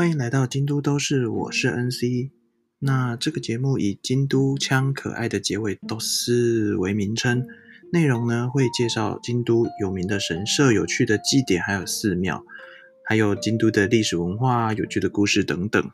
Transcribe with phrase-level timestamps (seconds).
[0.00, 2.30] 欢迎来到京都都市，我是 NC。
[2.78, 7.46] 那这个节目以京都腔可爱的结尾都是为名称，
[7.92, 12.42] 内容呢会介绍京都有名的神社、有趣的祭典，还有寺庙，
[13.04, 15.90] 还有京都的历史文化、有趣的故事等等。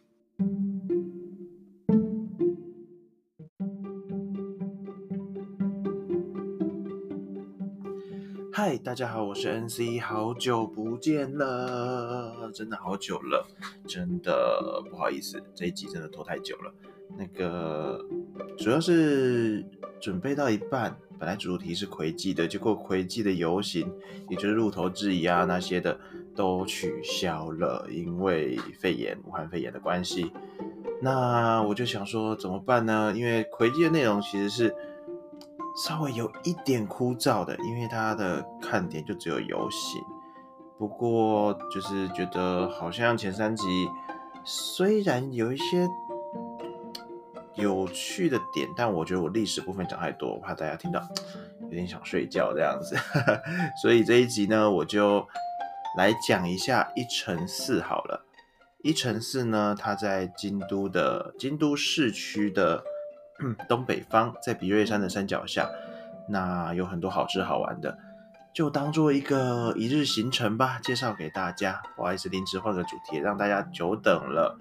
[8.82, 13.46] 大家好，我是 NC，好久不见了，真的好久了，
[13.86, 16.72] 真的不好意思，这一集真的拖太久了。
[17.16, 18.04] 那个
[18.58, 19.64] 主要是
[20.00, 23.90] 准备到一半，本来主题是魁记的，结果魁记的游行，
[24.29, 25.99] 也就是鹿头质疑啊那些的
[26.35, 30.30] 都取消了，因为肺炎，武汉肺炎的关系。
[31.00, 33.12] 那我就想说怎么办呢？
[33.16, 34.74] 因为魁记的内容其实是。
[35.77, 40.02] 稍微有一点枯燥的，因为它的看点就只有游行。
[40.78, 43.88] 不过就是觉得好像前三集
[44.42, 45.86] 虽然有一些
[47.54, 51.02] 有趣的点，但我觉得我历史部分讲太多，我怕大家听到
[51.64, 52.97] 有点想睡觉这样子。
[53.82, 55.27] 所以这一集呢，我就
[55.98, 58.24] 来讲一下一乘四好了。
[58.82, 62.82] 一乘四呢，它在京都的京都市区的。
[63.68, 65.68] 东北方，在比瑞山的山脚下，
[66.28, 67.98] 那有很多好吃好玩的，
[68.52, 71.82] 就当做一个一日行程吧，介绍给大家。
[71.96, 74.56] 不好意思，临时换个主题，让大家久等了。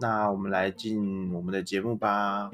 [0.00, 2.50] 那我们来进我们的节目吧。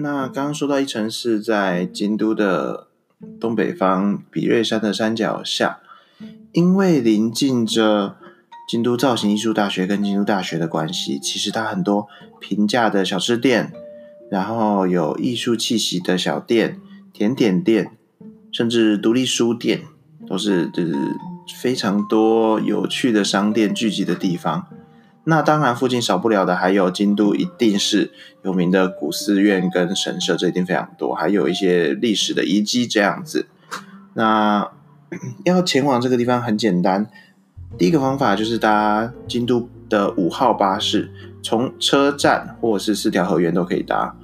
[0.00, 2.88] 那刚刚说到一城市在京都的
[3.40, 5.80] 东北方，比瑞山的山脚下。
[6.52, 8.16] 因为临近着
[8.68, 12.08] 京都造型艺术大学跟京都大学的关系，其实它很多
[12.40, 13.72] 平价的小吃店，
[14.30, 16.80] 然后有艺术气息的小店、
[17.12, 17.92] 甜点店，
[18.50, 19.82] 甚至独立书店，
[20.26, 20.94] 都是就是
[21.60, 24.66] 非常多有趣的商店聚集的地方。
[25.24, 28.10] 那当然，附近少不了的还有京都一定是
[28.42, 33.46] 有名的古寺院跟神社，这一定非常多，还有一些历史的遗迹这样子。
[34.14, 34.70] 那。
[35.44, 37.08] 要前往这个地方很简单，
[37.76, 41.10] 第一个方法就是搭京都的五号巴士，
[41.42, 44.14] 从车站或者是四条河原都可以搭。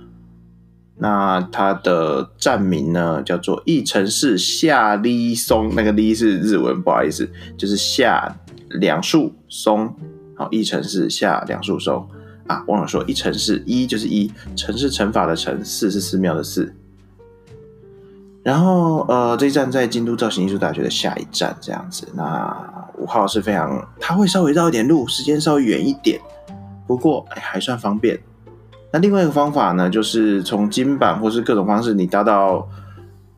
[0.97, 8.37] 那它的站名呢叫做一城市下里松，那个里是日文，不好意思，就是下
[8.69, 9.93] 两树松。
[10.37, 12.09] 好，一城市下两树松
[12.47, 16.75] 啊，忘了说，一城市一就是一城是乘法的城，寺是寺庙的寺。
[18.44, 22.06] 然后，呃，这一站在京都造型艺术大学的下一站，这样子。
[22.15, 22.55] 那
[22.99, 26.21] 五号是非常，它会稍微绕一点路，时间稍微远一点，
[26.87, 28.21] 不过哎还算方便。
[28.93, 32.69] 那另外一个方法呢，就是从金板或是各种方式，你搭到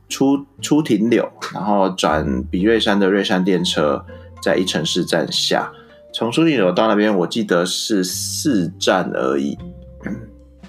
[0.09, 4.05] 出出停柳，然后转比瑞山的瑞山电车，
[4.43, 5.71] 在一城市站下，
[6.13, 9.57] 从出停柳到那边，我记得是四站而已。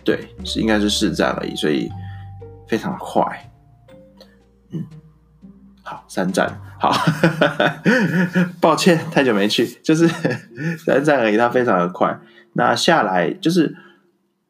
[0.03, 1.89] 对，是应该是四站而已，所以
[2.67, 3.25] 非常快。
[5.89, 6.91] 好，三站，好，
[8.59, 10.05] 抱歉，太久没去，就是
[10.85, 12.19] 三站而已，它非常的快。
[12.53, 13.73] 那下来就是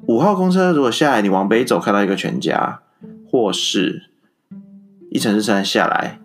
[0.07, 2.79] 五号公车，如果下来你往北走，看到一个全家，
[3.29, 4.09] 或是
[5.11, 6.19] 一城市站下来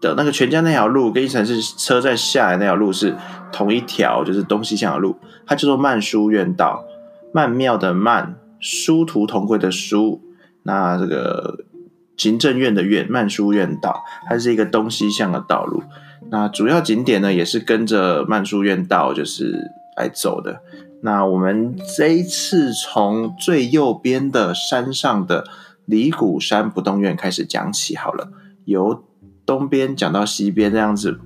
[0.00, 3.14] 的那个全家那条路，跟一城市车站下来那条路是
[3.52, 5.14] 同一条，就是东西向的路，
[5.46, 6.84] 它叫做曼殊院道，
[7.32, 10.20] 曼庙的曼，殊途同归的殊，
[10.64, 11.60] 那这个。
[12.18, 15.82] 行政院的院曼殊院道，它是一个东西向的道路。
[16.30, 20.60] 那主要景点呢，也是跟着曼殊院道就是来走的。
[21.00, 25.44] 那我们这一次从最右边的山上的
[25.86, 28.28] 离谷山不动院开始讲起好了，
[28.64, 29.04] 由
[29.46, 31.18] 东边讲到西边这样子，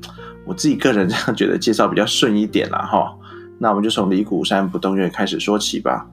[0.44, 3.16] 我自己个人这样觉得介绍比较顺一点啦哈。
[3.58, 6.06] 那我们就从离谷山不动院开始说起吧。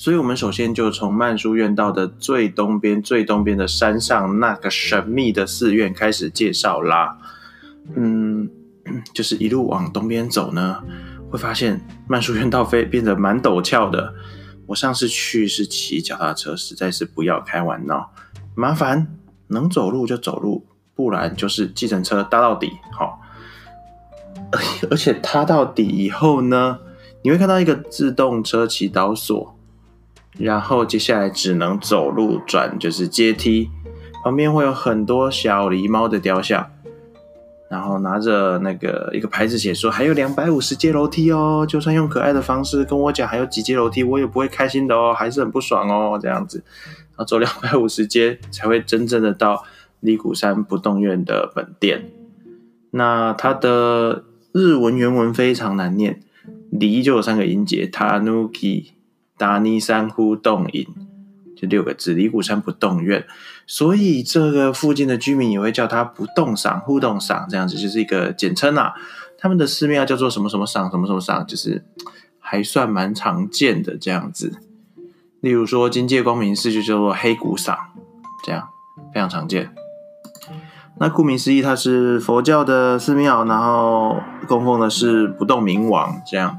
[0.00, 7.18] 所以，我们首先就从曼殊院道的最东边、最东边的山上那个神秘的寺院开始介绍啦。
[7.94, 8.48] 嗯，
[9.12, 10.82] 就是一路往东边走呢，
[11.28, 14.14] 会发现曼殊院道飞变得蛮陡峭的。
[14.68, 18.10] 我上次去是骑脚踏车，实在是不要开玩闹，
[18.54, 19.06] 麻烦
[19.48, 22.72] 能走路就走路，不然就是计程车搭到底。
[22.92, 23.20] 好，
[24.90, 26.78] 而且搭到底以后呢，
[27.22, 29.58] 你会看到一个自动车祈祷所。
[30.38, 33.68] 然后接下来只能走路转，就是阶梯，
[34.22, 36.70] 旁边会有很多小狸猫的雕像，
[37.68, 46.62] 然后拿着那个一个牌子写说还有两百五十阶楼梯哦，就算用可爱的方式跟我讲还有几阶楼梯，我也不会开心的哦，还是很不爽哦这样子。
[47.16, 49.64] 啊，走两百五十阶才会真正的到
[50.00, 52.10] 离谷山不动院的本店。
[52.92, 56.20] 那它的日文原文非常难念，
[56.70, 58.86] 离就有三个音节，tanuki
[59.40, 60.86] 达尼山呼动影，
[61.56, 63.24] 就六个字，离古山不动院。
[63.66, 68.92] 所以这个附近的居民也会叫它不动赏、互动赏，这样子就是一个简称啊。
[69.38, 71.82] 他们的寺庙叫做什么什么赏、什么什么赏，就是
[72.38, 74.60] 还算蛮常见的这样子。
[75.40, 77.78] 例如说金界光明寺就叫做黑谷赏，
[78.44, 78.68] 这样
[79.14, 79.70] 非常常见。
[80.98, 86.20] 那顾名思义，它是佛教的寺庙，然后供奉的是不动明王。
[86.30, 86.58] 这样，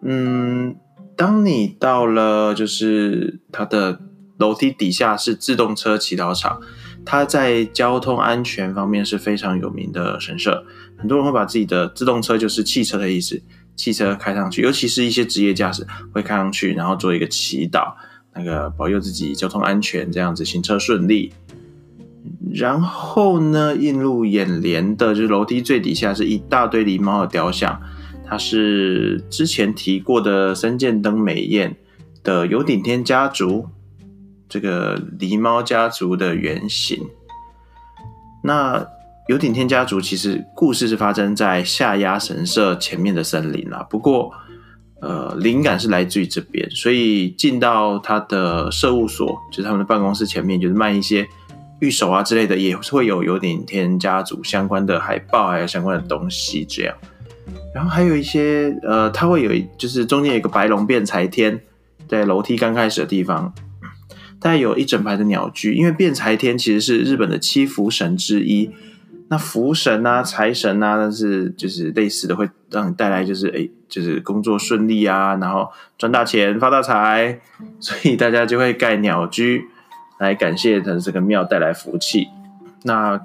[0.00, 0.74] 嗯，
[1.16, 4.00] 当你到了就是它的
[4.38, 6.60] 楼梯底下是自动车祈祷场，
[7.04, 10.64] 它在交通安全方面是非常有名的神社。
[10.96, 13.40] 很多人会把自己的自动车就是汽车的意思，
[13.76, 17.92] 汽车开上去，尤其是一些职业驾驶会开上去，然后做一个祈祷，
[18.34, 21.32] 那个保佑自己交通安全，这样子行车顺利。
[22.52, 27.80] 然后呢，映入眼帘的就是楼梯最底下是一大堆狸猫的雕像，
[28.32, 31.76] 他是之前提过的森见登美彦
[32.24, 33.66] 的有顶天家族
[34.48, 37.06] 这个狸猫家族的原型。
[38.42, 38.86] 那
[39.28, 44.32] 有顶天家族其实故事是发生在下压神社前面的森林啦，不过
[45.02, 51.28] 呃灵感是来自于这边，所以进到他的社务所，就是他们的办公室前面，就是卖一些。
[51.80, 56.94] 玉手啊之类的也会有有顶天家族相关的海报，还有相关的东西这样。
[57.74, 61.60] 然后还有一些呃，它会有就是中间有一个白龙变财天，
[62.08, 63.52] 在楼梯刚开始的地方，
[64.40, 65.74] 大概有一整排的鸟居。
[65.74, 68.70] 因为变财天其实是日本的七福神之一，
[69.28, 77.40] 那福神啊、财神啊，那是就是类似的，会让你带来就是哎，就是工作顺利啊，然后赚大钱、发大财，
[77.80, 79.64] 所以大家就会盖鸟居。
[80.18, 82.28] 来感谢的这个庙带来福气，
[82.84, 83.20] 那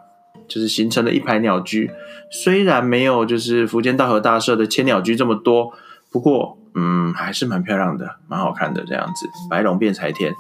[0.48, 1.92] 就是形成了一排鸟居。
[2.32, 5.74] 虽然没有就是福建道和大社的千鸟居这么多，
[6.12, 9.28] 不过嗯还是蛮漂亮的，蛮好看的这样子。
[9.50, 10.34] 白龙变财天，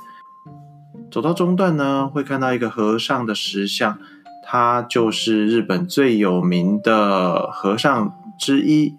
[1.12, 3.98] 走到中段呢，会看到一个和尚的石像，
[4.45, 8.95] 他就是日本最有名的和尚之一，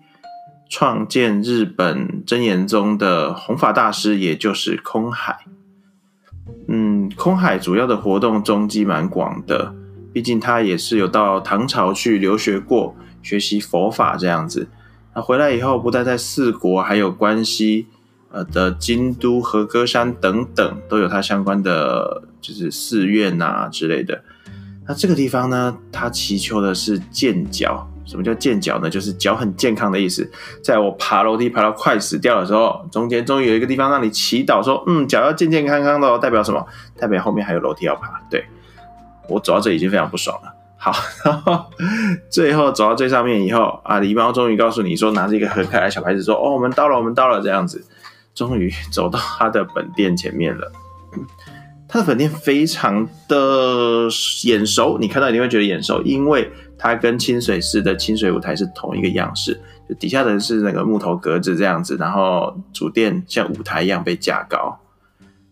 [0.68, 5.38] 创建日本真言宗的弘法大师，也就是空海。
[6.66, 9.74] 嗯，空海主要的活动踪迹蛮广的，
[10.18, 12.92] 毕竟他也是有到唐朝去留学过，
[13.22, 14.66] 学习佛法这样子。
[15.14, 17.86] 那回来以后，不但在四国，还有关西
[18.32, 24.20] 呃的京都、和歌山等等，都有他相关的就是寺院呐之类的。
[24.88, 27.88] 那这个地方呢，他祈求的是健脚。
[28.04, 28.90] 什么叫健脚呢？
[28.90, 30.28] 就是脚很健康的意思。
[30.64, 36.66] 在我爬楼梯爬到快死掉的时候，中间终于有一个地方让你祈祷，说：“嗯，脚要健健康康的。”代表什么？
[36.98, 38.20] 代表后面还有楼梯要爬。
[38.28, 38.44] 对
[39.28, 40.54] 我走到这已经非常不爽了。
[40.76, 40.92] 好，
[41.24, 41.64] 然后
[42.30, 47.84] 最后走到最上面以后啊，狸猫终于告诉你说，拿着一个很可爱小牌子说：“哦，我们到了，我们到了。”这样子，
[48.34, 50.72] 终于走到他的本店前面了。
[51.88, 54.08] 他的本店非常的
[54.44, 56.50] 眼熟，你看到一定会觉得眼熟，因为。
[56.80, 64.78] 它跟清水寺的清水舞台是同一个样式，就底下的是那个木头格子这样子，然后主殿像舞台一样被架高，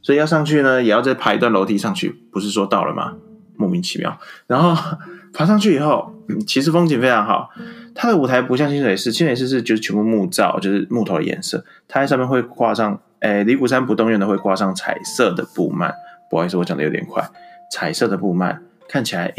[0.02, 3.14] 所以要上去呢，也要再爬一段楼梯上去，不是说到了吗？
[3.57, 4.19] 莫名其妙。
[4.47, 4.75] 然后
[5.33, 6.13] 爬上去以后，
[6.47, 7.51] 其实风景非常好。
[7.95, 15.93] 它的舞台不像清水寺，清水寺是就是全部木造，就是木头的颜色，它在上面会挂上，诶，离谷山不动院的会挂上彩色的布幔。
[16.31, 17.29] 不好意思，我讲的有点快，
[17.73, 18.59] 彩色的布幔。
[18.89, 19.35] 看起来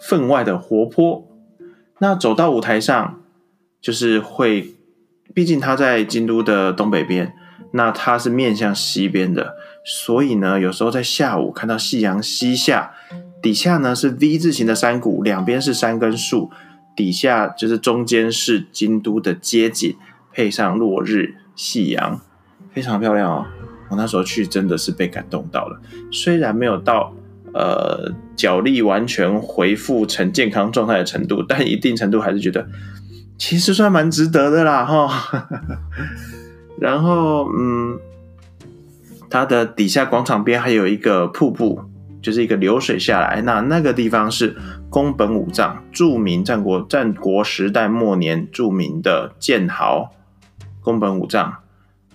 [0.00, 1.28] 分外的活泼。
[1.98, 3.20] 那走到舞台上，
[3.80, 4.74] 就是会，
[5.32, 7.34] 毕竟它在京都的东北边，
[7.74, 12.92] 那它是面向西边的，所以呢，有时候在下午看到夕阳西下，
[13.42, 16.50] 底下呢是 V 字形的山谷，两边是山跟树，
[16.94, 19.96] 底下就是中间是京都的街景，
[20.32, 22.20] 配上落日夕阳，
[22.72, 23.46] 非常漂亮哦。
[23.88, 25.80] 我那时候去真的是被感动到了，
[26.10, 27.14] 虽然没有到。
[27.52, 32.64] 呃，脚力完全恢复成健康状态的程度，但一定程度还是觉得
[33.36, 35.48] 其实算蛮值得的啦，哈。
[36.78, 37.98] 然后，嗯，
[39.28, 41.82] 它的底下广场边还有一个瀑布，
[42.22, 43.40] 就是一个流水下来。
[43.42, 44.56] 那那个地方是
[44.88, 50.12] 宫本武藏，著名战国战国时代末年著名的剑豪
[50.82, 51.56] 宫本武藏。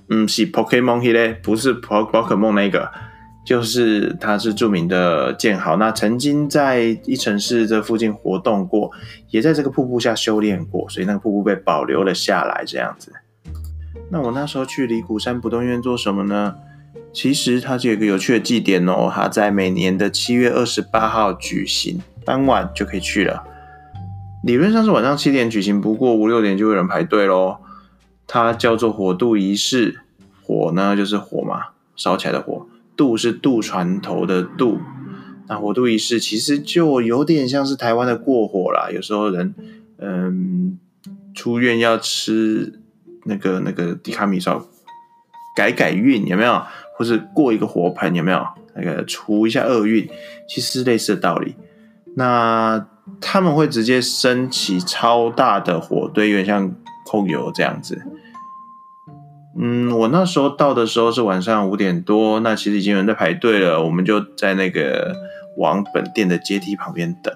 [0.09, 2.91] 嗯，是 Pokemon 嘞，不是宝宝可梦那个。
[3.45, 8.89] 就是他是著名的剑豪，那曾经在一城市这附近活动过，
[9.29, 12.63] 也在这个瀑布下修炼过，所以那个瀑布被保留了下来。
[12.65, 13.12] 这样子，
[14.09, 16.55] 那我那时候去离谷山不动院做什么呢？
[17.14, 23.44] 其实它是有一个有趣的祭典哦，它在每年的七月二十八号举行，当晚就可以去了。
[24.44, 27.58] 理论上是晚上七点举行，不过五六点就有人排队喽。
[28.28, 30.02] 它叫做火渡仪式，
[30.44, 34.80] 火呢就是火嘛，烧起来的火；渡是渡船头的渡。
[35.48, 38.90] 那火渡仪式其实就有点像是台湾的过火啦。
[38.92, 39.54] 有时候人
[40.00, 40.80] 嗯
[41.34, 42.80] 出院要吃
[43.25, 44.68] 那个那个迪卡米烧，
[45.56, 46.62] 改改运有没有？
[46.98, 48.46] 或是过一个火盆有没有？
[48.78, 50.10] 那个除一下厄运，
[50.50, 51.56] 其实类似的道理。
[52.18, 52.88] 那
[53.22, 56.74] 他们会直接升起超大的火堆，有点像
[57.06, 58.02] 控油这样子。
[59.58, 63.82] 嗯，我那时候到的时候是晚上五点多，那其实已经有人在排队了。
[63.84, 65.16] 我们就在那个
[65.56, 67.34] 往本店的阶梯旁边等，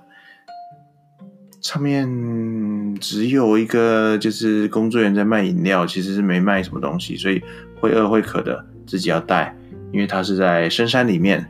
[1.61, 2.05] 上面
[2.99, 7.41] 只有一个就是工作人员在卖饮料，其实是没卖什么东西，所以
[7.79, 9.55] 会饿会渴的自己要带，
[9.91, 11.47] 因为它是在深山里面。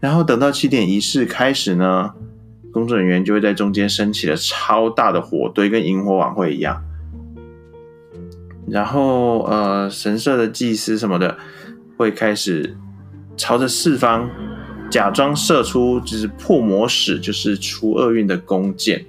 [0.00, 2.10] 然后等到七点仪式开始呢，
[2.72, 6.82] 工作人员就会在中间升起了超大的火堆，跟萤火晚会一样。
[8.68, 11.36] 然后，呃，神社的祭司什么的
[11.96, 12.76] 会开始
[13.36, 14.28] 朝着四方
[14.90, 19.04] 假装射出，就是破魔使，就是除厄运的弓箭，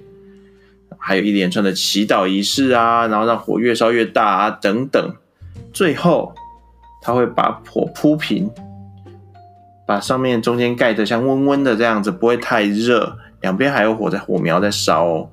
[1.06, 5.14] 还有一连串的祈祷仪式啊，然后让火越烧越大啊，等等。
[5.70, 6.34] 最后，
[7.02, 8.50] 他会把火铺平，
[9.86, 15.28] 把上面中间盖得像温温的这样子，不会太热，两边还有火在火苗在烧，哦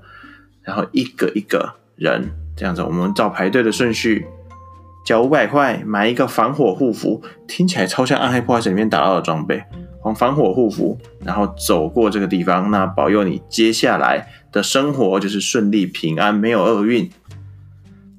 [0.62, 2.30] 然后一个一个人。
[2.58, 4.28] 这样子，我们照排队的顺序，
[5.06, 9.64] 交五百块买一个防火护符，听起来超像《暗黑破坏神》里面打到的装备，
[10.04, 17.10] 防防火护符，然后走过这个地方，那保佑你接下来的生活就是顺利平安，没有厄运。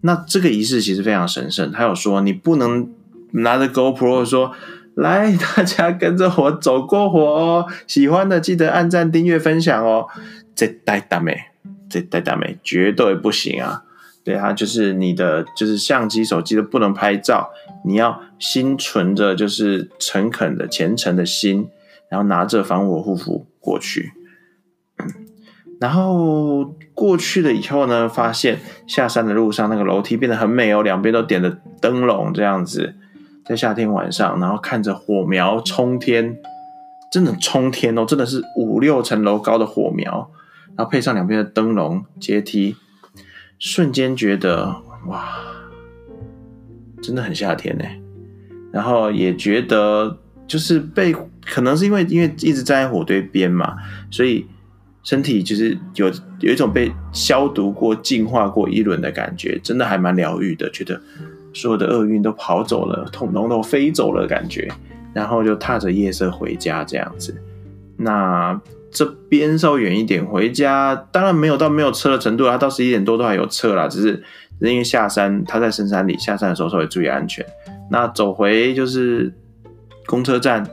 [0.01, 2.91] 那这个仪式其实非常神圣，他有说你不能
[3.33, 4.53] 拿着 GoPro 说，
[4.95, 10.07] 来 大家跟着我走过火哦，喜欢的记得按赞、订阅、分享哦，
[10.55, 11.37] 这带大美，
[11.89, 13.85] 这带大美绝对不行啊！
[14.25, 17.51] 对啊，就是你的就是相机、手机都不能拍照，
[17.85, 21.69] 你要心存着就是诚恳的、虔诚的心，
[22.09, 24.12] 然后拿着防火护符过去。
[25.83, 32.95] 然后过去了以后呢，发现下山的路上那个楼梯变得很美哦，两边都点着灯笼，这样子，
[33.45, 36.39] 在夏天晚上，然后看着火苗冲天，
[37.11, 40.31] 真的冲天哦，真的是五六层楼高的火苗，
[40.77, 42.77] 然后配上两边的灯笼阶梯。
[43.59, 44.77] 瞬间觉得
[45.09, 45.37] 哇，
[47.03, 47.85] 真的很夏天呢。
[48.71, 51.12] 然后也觉得就是被，
[51.45, 53.77] 可能是因为因为一直站在火堆边嘛，
[54.12, 54.47] 所以
[55.02, 60.71] 身体就是有有一种被消毒过、净化过一轮的感觉，真的还蛮疗愈的。
[60.71, 61.00] 觉得
[61.52, 64.68] 所有的厄运都跑走了，统统都飞走了感觉。
[65.14, 67.35] 然后就踏着夜色回家这样子。
[67.97, 68.61] 那。
[68.94, 74.23] 这边稍微远一点，回家当然没有到没有车的程度啊，到十一点多都还有车啦，只是
[74.61, 77.42] 因为下山，他在深山里下山的时候稍微注意安全。
[77.90, 79.32] 那走回就是
[80.04, 80.68] 公车站，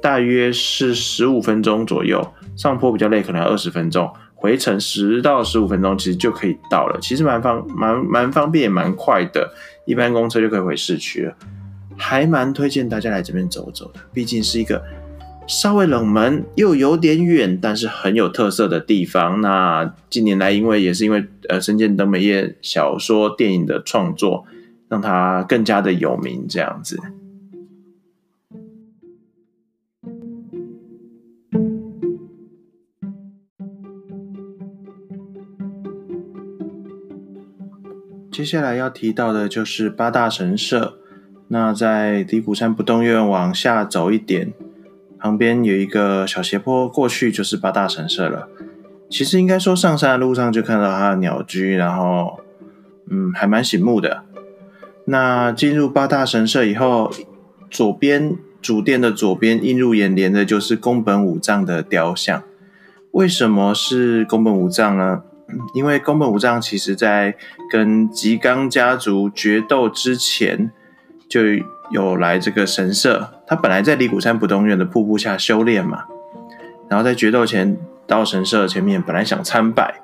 [0.00, 2.26] 大约是十五分钟左右，
[2.58, 9.50] 上坡比较累，可能要二十分钟，回程十到十五分钟其实就可以到了，其实蛮方蛮蛮方便，也蛮快的，
[9.86, 11.34] 一般公车就可以回市区了，
[11.96, 14.84] 还蛮推荐大家来这边走走的，毕竟是一个。
[15.46, 19.40] 稍微冷门又有点远，但是很有特色的地方。
[19.40, 24.44] 那近年来，因为也是因为呃深见登美叶小说、电影的创作，
[24.90, 26.44] 让它更加的有名。
[26.46, 27.00] 这样子。
[38.48, 40.96] 接下来要提到的就是八大神社。
[41.48, 44.54] 那在底谷山不动院往下走一点。
[45.18, 48.48] 旁边有一个小斜坡，过去就是八大神社了。
[49.10, 52.40] 其实应该说，上山的路上就看到它的鸟居，然后，
[53.10, 54.22] 嗯，还蛮醒目的。
[55.04, 57.12] 那进入八大神社以后，
[57.70, 62.42] 左边主殿的左边映入眼帘的就是宫本武藏的雕像。
[63.10, 65.24] 为什么是宫本武藏呢？
[65.74, 67.34] 因为宫本武藏其实在
[67.70, 70.70] 跟吉冈家族决斗之前
[71.28, 71.40] 就。
[71.90, 76.04] 有来这个神社，他本来在离谷山不动院的瀑布下修炼嘛，
[76.86, 80.02] 然后在决斗前到神社前面，本来想参拜，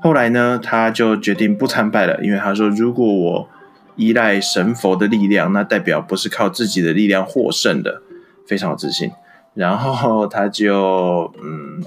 [0.00, 3.48] 后来呢，他就决定不参拜了，因为他说，如果我
[3.96, 8.00] 依赖神佛的力量，那代表不是靠自己的力量获胜的，
[8.46, 9.10] 非常有自信，
[9.52, 11.84] 然后他就嗯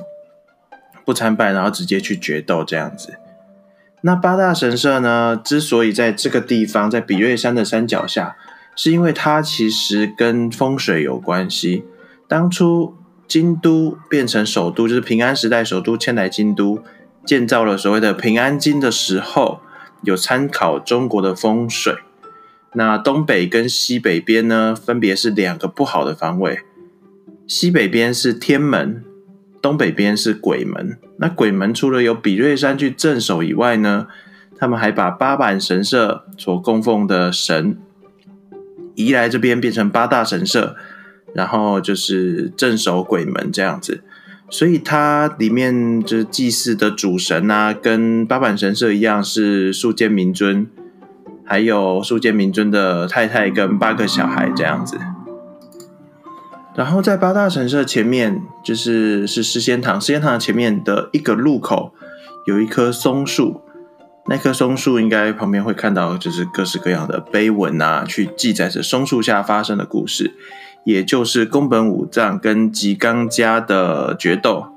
[1.11, 3.15] 不参拜，然后直接去决斗这样子。
[4.01, 8.37] 那八大神社呢，之所以在这个地方，在比瑞山的山脚下。
[8.73, 11.83] 是因为它其实跟风水有关系。
[12.25, 12.95] 当初
[13.27, 16.81] 京都变成首都，就是平安时代首都迁来京都，
[17.25, 19.59] 建造了所谓的平安京的时候，
[20.03, 21.95] 有参考中国的风水。
[22.73, 26.61] 那东北跟西北边呢，分别是两个不好的方位。
[27.45, 29.03] 西北边是天门，
[29.61, 30.97] 东北边是鬼门。
[31.17, 34.07] 那鬼门除了有比瑞山去镇守以外呢，
[34.57, 37.77] 他们还把八坂神社所供奉的神
[38.95, 40.75] 移来这边，变成八大神社，
[41.33, 44.03] 然后就是镇守鬼门这样子。
[44.49, 50.67] 所以它里面就是祭祀的主神啊，跟八坂神社一样是树间明尊，
[51.45, 54.97] 还有树间明尊的太太跟八个小孩这样子。
[56.73, 59.99] 然后在八大神社前面，就是是诗仙堂。
[59.99, 61.93] 诗仙堂前面的一个路口
[62.47, 63.61] 有一棵松树，
[64.27, 70.33] 那棵松树应该旁边会看到，就是各式各样的碑文啊，去记载着松树下发生的故事，
[70.85, 74.67] 也就是宫本武藏跟吉冈家的决斗。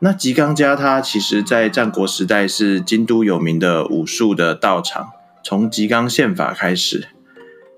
[0.00, 5.10] 那吉冈家他其实在战国时代是京都有名的武术的道场，
[5.44, 7.08] 从吉冈宪法开始。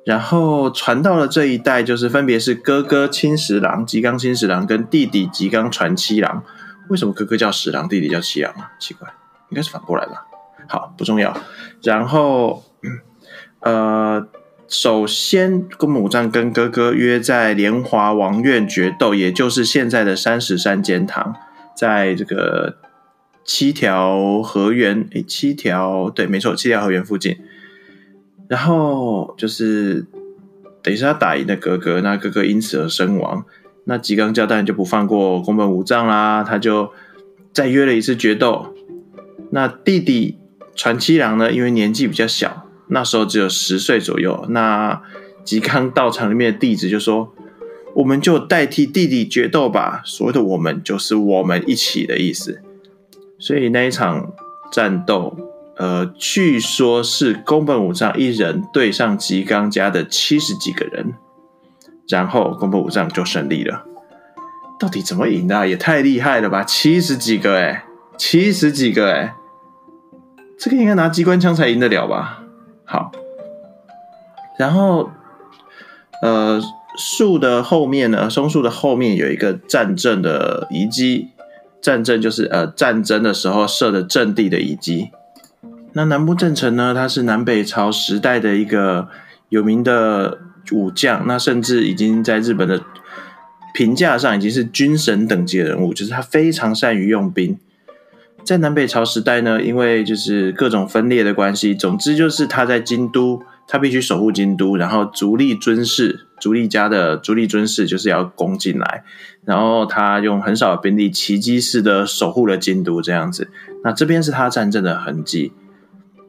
[0.08, 6.42] 然后传到了这一代，就是分别是哥哥青十郎吉冈青十郎跟弟弟吉冈传七郎。
[6.88, 8.72] 为什么哥哥叫十郎，弟弟叫七郎啊？
[8.80, 9.06] 奇怪，
[9.50, 10.24] 应该是反过来吧。
[10.66, 11.36] 好，不重要。
[11.82, 12.64] 然后，
[13.60, 14.26] 呃，
[14.66, 21.36] 首先宫本武藏跟哥哥约在莲华王院决斗，也就是现在的三十三间堂，
[21.76, 22.78] 在这个
[23.44, 27.36] 七条河原，诶，七条对，没错，七条河原附近。
[28.48, 30.06] 然后就是
[30.82, 33.44] 等于是他打赢了哥哥，那哥哥因此而身亡。
[33.84, 36.90] 那吉冈家当然就不放过宫本武藏啦，他就
[37.52, 38.74] 再约了一次决斗。
[39.50, 40.38] 那弟弟
[40.74, 44.46] 传七郎呢，因为年纪比较小，那时候只有十岁左右。
[44.50, 45.02] 那
[45.44, 47.32] 吉冈道场里面的弟子就说
[47.96, 52.60] ：“我们就代替弟弟决斗吧。”所谓的“我们”就是我们一起的意思。
[53.38, 54.32] 所以那一场
[54.70, 55.47] 战斗。
[55.78, 61.14] 呃，据说是宫本武藏一人对上吉冈家的七十几个人，
[62.08, 63.84] 然后宫本武藏就胜利了。
[64.80, 65.68] 到底怎么赢的？
[65.68, 66.64] 也太厉害了吧！
[66.64, 67.84] 七十几个哎，
[68.16, 69.34] 七十几个哎，
[70.58, 72.42] 这个应该拿机关枪才赢得了吧？
[72.84, 73.12] 好，
[74.58, 75.10] 然后
[76.22, 76.60] 呃，
[76.96, 81.28] 树的后面呢，松树的后面有一个战阵的遗迹，
[81.80, 85.10] 战阵就是呃战争的时候设的阵地的遗迹。
[85.94, 86.94] 那南部正成呢？
[86.94, 89.08] 他是南北朝时代的一个
[89.48, 90.38] 有名的
[90.70, 92.82] 武将，那甚至已经在日本的
[93.74, 97.58] 评价上已经是军神等级的人物，就是他非常善于用兵。
[98.44, 109.04] 在南北朝时代呢，因为就是各种分裂的关系，总之就是他在京都，他必须守护京都，然后足利尊氏、足利家的足利尊氏就是要攻进来，
[109.44, 113.50] 然后他用很少的兵力，奇迹式的守护了京都这样子。
[113.82, 115.52] 那这边是他战争的痕迹。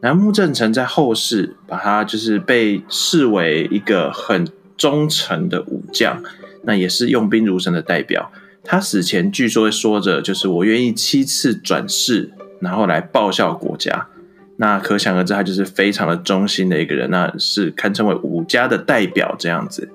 [0.01, 6.23] 南木正成在后世把他就是被视为一个很忠诚的武将，
[6.63, 8.31] 那也是用兵如神的代表。
[8.63, 12.31] 他死前据说说着，就是我愿意七次转世，
[12.62, 14.07] 然后来报效国家。
[14.55, 19.89] 那可想而知，他就是非常的忠心的一个人，那是堪称为武家的代表这样子。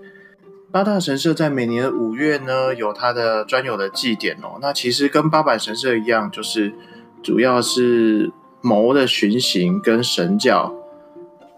[0.70, 4.58] 八大神社在每年的五月呢，有它的专有的祭典哦。
[4.60, 6.74] 那其实跟八坂神社一样，就是
[7.22, 8.30] 主要是。
[8.64, 10.74] 谋的巡行跟神教，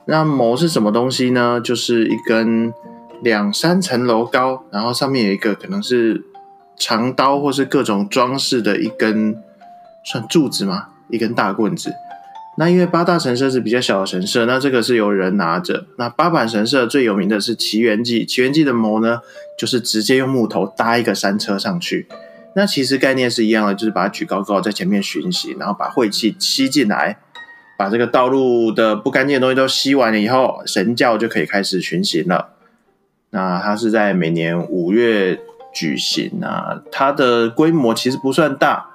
[0.06, 1.60] 那谋是什么东西呢？
[1.62, 2.74] 就是一根
[3.22, 6.24] 两三层楼高，然后上面有一个可能是
[6.76, 9.40] 长刀或是各种装饰的一根
[10.04, 10.88] 算柱子吗？
[11.08, 11.92] 一根大棍子。
[12.58, 15.86] 那因为八大神社是比较小的神社，那这个是由人拿着。
[15.98, 19.20] 那八坂神社最有名的是奇缘记，奇缘记的谋呢，
[19.56, 22.08] 就是直接用木头搭一个山车上去。
[22.58, 27.18] 那其实概念是一样的，就是把它举高高在前面巡行，然后把晦气吸进来，
[27.76, 32.54] 把这个道路的不干净的东西都吸完了以后，神教就可以开始巡行了。
[33.28, 35.38] 那它是在每年五月
[35.74, 38.88] 举行啊，它的规模其实不算大，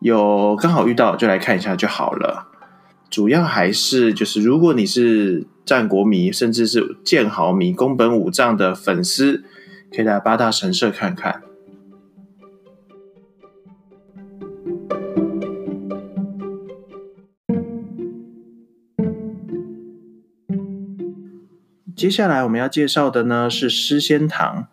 [0.00, 2.48] 有刚好遇到就来看一下就好了。
[3.08, 9.44] 主要还是就是如果你是战国迷，甚至是剑豪迷、宫本武藏的粉丝，
[9.96, 11.40] 可以来八大神社看看。
[21.98, 24.68] 接下来我们要介绍的呢是诗仙堂。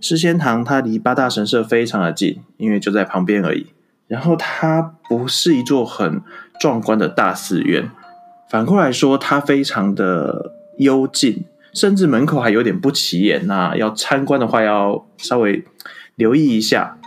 [0.00, 3.66] 诗仙堂它离八大神社非常的近，因为就在旁边而已。
[4.08, 6.22] 然后它不是一座很
[6.58, 7.90] 壮观的大寺院，
[8.48, 11.44] 反过来说它非常的幽静。
[11.74, 13.46] 甚至门口还有点不起眼。
[13.46, 15.64] 那要参观的话，要稍微
[16.14, 16.98] 留意一下。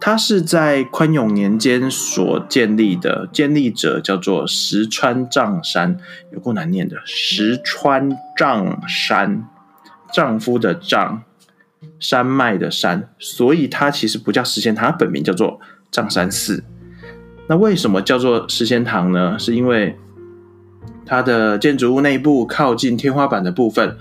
[0.00, 5.98] 它是在宽永年间所建立的，建立者叫做石川丈山，
[6.32, 9.46] 有够难念的石川丈山，
[10.12, 11.22] 丈夫的丈，
[11.98, 16.64] 山脉的山，所以它其实不叫石仙堂，它本名叫做丈山寺。
[17.48, 19.38] 那为什么叫做石仙堂呢？
[19.38, 19.98] 是因为
[21.04, 23.98] 它的建筑物内部靠近天花板的部分，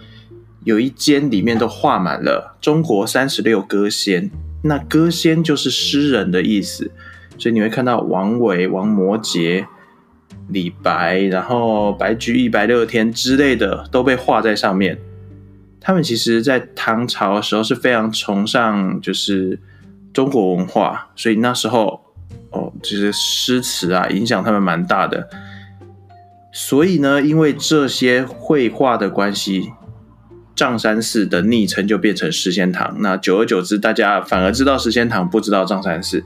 [0.63, 4.31] 有一间里面都画满了中国三十六歌仙。
[4.61, 6.91] 那歌仙就是诗人的意思，
[7.37, 9.65] 所以你会看到王维、王摩诘、
[10.49, 14.99] 李白，然后白居易、白乐天之类的都被画在上面。
[15.79, 19.57] 他们其实，在唐朝的时候是非常崇尚就是
[20.11, 22.01] 中国文化，所以那时候
[22.51, 25.29] 哦，其实诗词啊影响他们蛮大的。
[26.51, 29.71] 所以呢，因为这些绘画的关系。
[30.59, 36.21] 丈山寺的昵称就变成石仙堂，那久而久之，大家反而知道石仙堂，不知道丈山寺。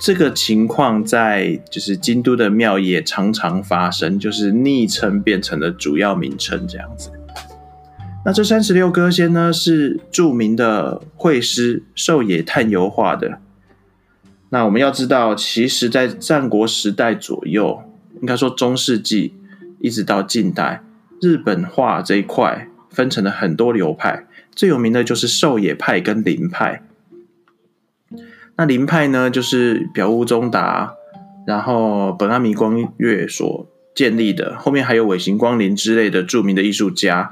[0.00, 7.12] 这个情况在就是京都的庙也常常发生，就是昵称变成了主要名称这样子。
[8.24, 13.38] 那这三十六歌仙呢，是著名的绘师寿野探幽画的。
[14.48, 17.80] 那我们要知道，其实，在战国时代左右，
[18.20, 19.34] 应该说中世纪
[19.78, 20.82] 一直到近代，
[21.22, 22.66] 日本画这一块。
[22.98, 26.82] 分成了很多流派，最有名的就是狩野派跟林派。
[28.56, 30.94] 那林派呢，就是表屋中达，
[31.46, 37.30] 然后本阿弥光月所建立的，后面还有尾形光临之类的著名的艺术家。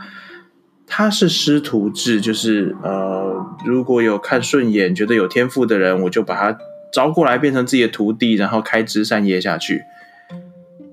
[0.87, 6.57] 他是师徒制，就是呃，如果有看顺眼、觉得有天赋的人，我就把他
[6.93, 9.83] 招过来变成自己的徒弟，然后开枝散叶下去。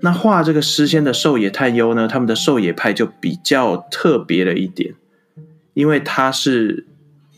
[0.04, 2.10] 那画这个诗仙的寿野太优呢？
[2.10, 4.94] 他们的寿野派就比较特别了一点，
[5.74, 6.86] 因为他是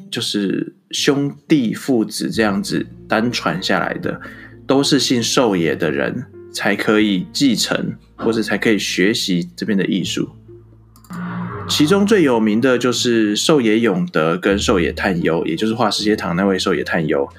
[0.10, 4.20] 就是兄弟父子这样子单传下来的，
[4.66, 10.28] 都是姓寿野的人才可以继承或者才可以学习这边的艺术。
[11.70, 17.30] 其中最有名的就是寿野永德跟寿野探幽，也就是画石阶堂那位寿野探幽，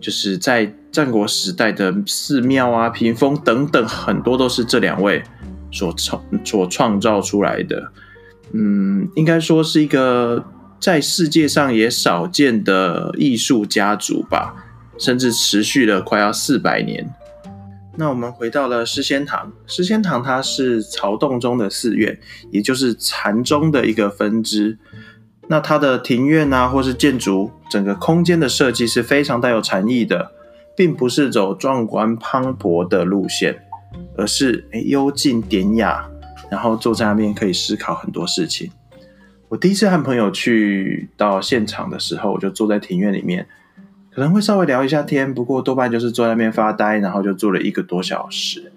[0.00, 0.74] 就是在。
[0.92, 5.22] 战国时代的寺庙啊、屏风等等，很多都是这两位
[5.70, 7.92] 所创所创造出来的。
[8.52, 10.44] 嗯，应该说是一个
[10.80, 14.52] 在世界上也少见的艺术家族吧，
[14.98, 17.08] 甚至持续了快要四百年。
[17.96, 22.18] 那我们回到了诗仙堂，诗仙堂它是曹洞宗的寺院，
[22.50, 24.76] 也就是禅宗的一个分支。
[25.50, 30.32] 那它的庭院啊，或是建筑，整个空间的设计是非常带有禅意的。
[30.76, 33.60] 并不是走壮观磅礴的路线，
[34.16, 36.08] 而是诶幽静典雅，
[36.50, 38.70] 然后坐在那边可以思考很多事情。
[39.48, 43.46] 我第一次和朋友去到现场的时候，我就坐在庭院里面，
[44.10, 48.72] 可能会稍微聊一下天，不过多半就是坐在那边发呆，然后就坐了一个多小时，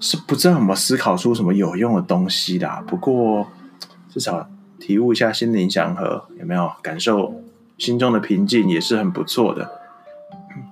[0.00, 2.82] 是不知道怎么思考出什么有用的东西啦。
[2.86, 3.46] 不过
[4.08, 7.42] 至少体悟一下心灵祥和，有没有感受
[7.78, 9.80] 心中的平静，也是很不错的。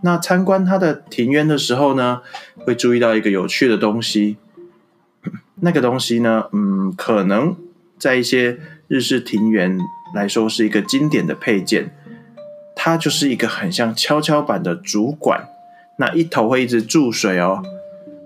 [0.02, 2.22] 那参观他的庭院的时候呢，
[2.66, 4.36] 会注意到一个有趣的东西。
[5.56, 7.56] 那个东西呢，嗯，可能
[7.98, 9.78] 在一些日式庭园
[10.14, 11.94] 来说是一个经典的配件。
[12.74, 15.48] 它就是一个很像跷跷板的主管，
[15.98, 17.62] 那一头会一直注水哦。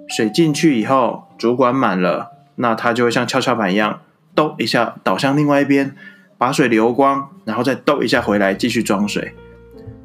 [0.08, 4.00] 水进去以后，主管满了，那它就会像跷跷板一样，
[4.36, 5.96] 兜一下倒向另外一边，
[6.38, 9.34] 把水流光，然后再兜一下回来继续装水。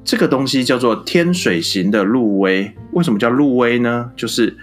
[0.03, 4.11] 这个东西叫做天水型的鹿威，为什么叫鹿威呢？
[4.15, 4.57] 就是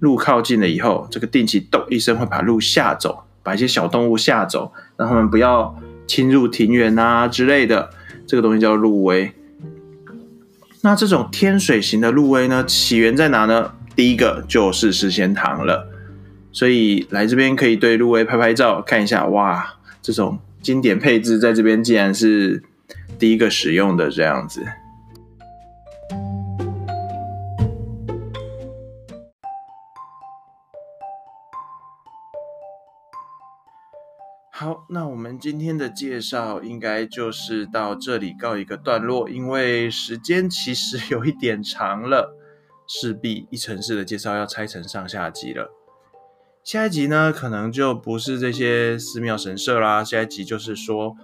[0.00, 5.74] 鹿靠近了以后，这个定期咚一声会把鹿吓走，把一些小动物吓走，让他们不要
[6.06, 7.88] 侵入庭园啊之类的。
[8.26, 9.32] 这个东西叫鹿威。
[10.82, 13.72] 那这种天水型的鹿威呢，起源在哪呢？
[13.96, 15.88] 第一个就是石仙堂了。
[16.54, 22.62] 所以来这边可以对鹿威拍拍照，看一下，哇，这种经典配置在这边竟然是。
[23.16, 24.60] 第一个使用的这样子。
[34.50, 42.36] 好，那我们今天的介绍应该就是到这里告一个段落，因为时间其实有一点长了，
[42.88, 45.70] 势必一城市的介绍要拆成上下集了。
[46.64, 51.16] 下一集呢，可能就不是这些寺庙神社啦，下一集就是说，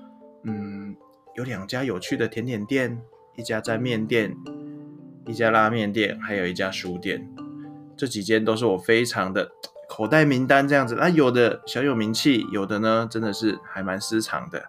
[0.44, 0.94] 嗯。
[1.36, 3.00] 有两家有趣的甜点店，
[3.36, 4.36] 一家在面店，
[5.24, 7.26] 一家拉面店，还有一家书店。
[7.96, 9.52] 这几间都是我非常的
[9.88, 10.96] 口袋名单这样子。
[10.96, 14.64] 那有的小有名气，有的呢真的是还蛮私藏的。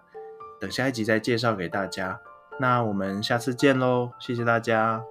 [0.60, 2.20] 等下一集再介绍给大家。
[2.60, 5.02] 那我们下次见喽，谢谢大家。